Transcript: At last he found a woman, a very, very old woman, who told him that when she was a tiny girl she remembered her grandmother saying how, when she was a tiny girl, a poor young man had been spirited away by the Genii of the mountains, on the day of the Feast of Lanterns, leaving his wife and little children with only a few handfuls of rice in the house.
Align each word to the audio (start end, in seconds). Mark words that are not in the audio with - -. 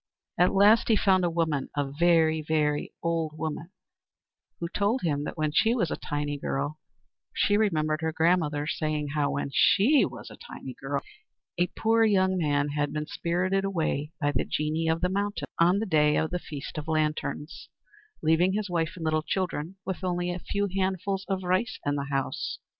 At 0.35 0.55
last 0.55 0.87
he 0.87 0.95
found 0.95 1.23
a 1.23 1.29
woman, 1.29 1.69
a 1.77 1.83
very, 1.91 2.41
very 2.41 2.91
old 3.03 3.37
woman, 3.37 3.69
who 4.59 4.67
told 4.67 5.01
him 5.03 5.25
that 5.25 5.37
when 5.37 5.51
she 5.51 5.75
was 5.75 5.91
a 5.91 5.95
tiny 5.95 6.39
girl 6.39 6.79
she 7.35 7.55
remembered 7.55 8.01
her 8.01 8.11
grandmother 8.11 8.65
saying 8.65 9.09
how, 9.09 9.29
when 9.29 9.51
she 9.53 10.03
was 10.03 10.31
a 10.31 10.37
tiny 10.37 10.73
girl, 10.73 11.03
a 11.59 11.67
poor 11.77 12.03
young 12.03 12.35
man 12.39 12.69
had 12.69 12.91
been 12.91 13.05
spirited 13.05 13.63
away 13.63 14.11
by 14.19 14.31
the 14.31 14.43
Genii 14.43 14.87
of 14.87 15.01
the 15.01 15.07
mountains, 15.07 15.45
on 15.59 15.77
the 15.77 15.85
day 15.85 16.15
of 16.17 16.31
the 16.31 16.39
Feast 16.39 16.79
of 16.79 16.87
Lanterns, 16.87 17.69
leaving 18.23 18.53
his 18.53 18.71
wife 18.71 18.93
and 18.95 19.05
little 19.05 19.21
children 19.21 19.75
with 19.85 20.03
only 20.03 20.31
a 20.31 20.39
few 20.39 20.67
handfuls 20.75 21.25
of 21.29 21.43
rice 21.43 21.79
in 21.85 21.93
the 21.95 22.05
house. 22.05 22.57